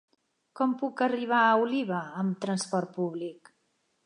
[0.59, 3.55] Com puc arribar a Oliva amb transport públic?